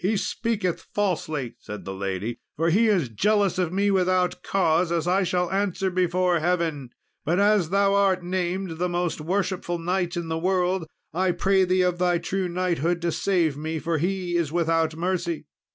[0.01, 5.07] "He speaketh falsely," said the lady, "for he is jealous of me without cause, as
[5.07, 6.89] I shall answer before Heaven;
[7.23, 11.81] but as thou art named the most worshipful knight in the world, I pray thee
[11.83, 15.45] of thy true knighthood to save me, for he is without mercy."